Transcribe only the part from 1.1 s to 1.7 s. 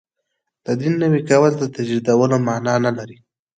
کول د